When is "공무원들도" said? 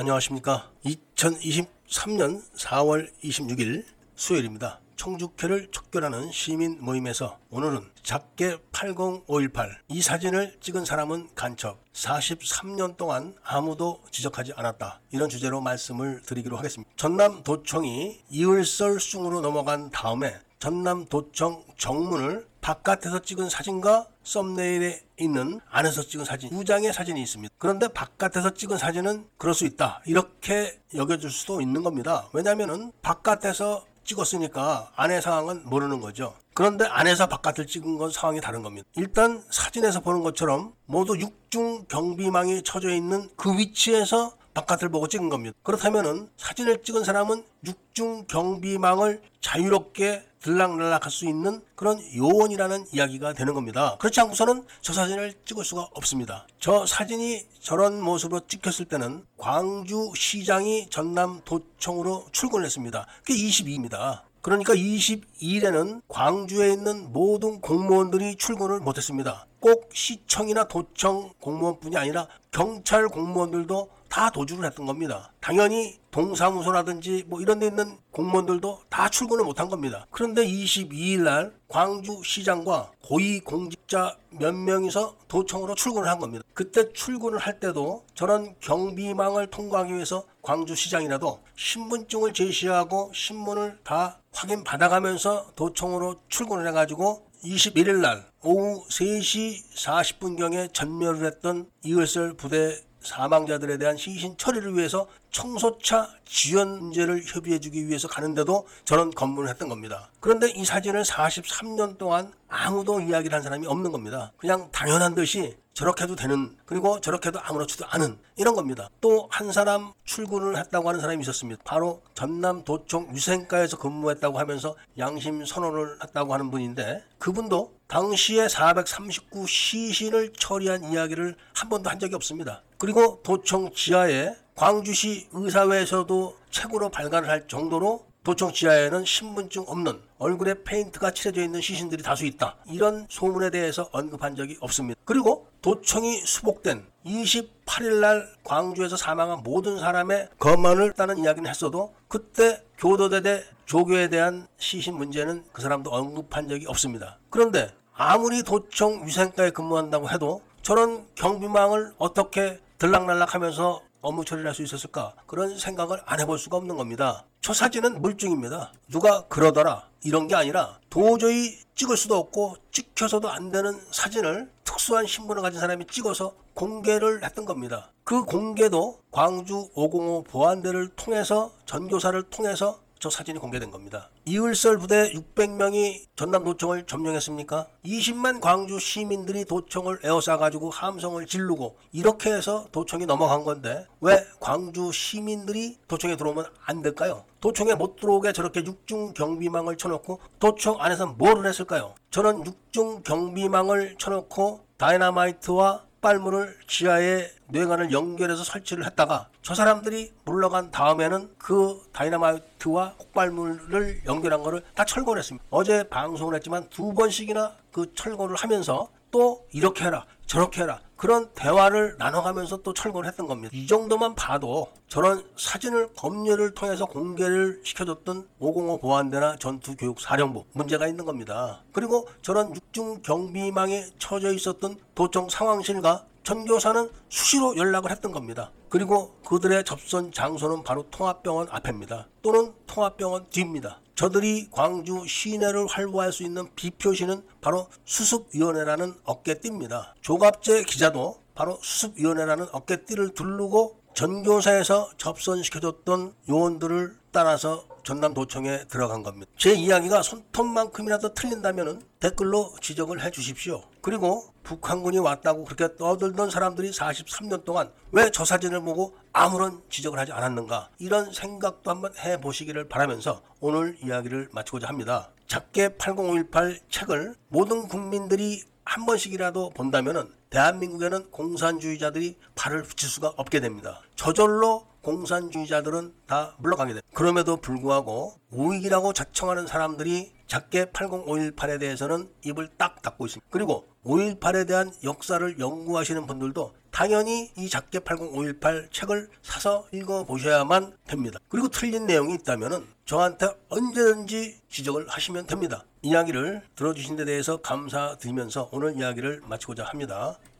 73.08-73.97, 78.10-78.80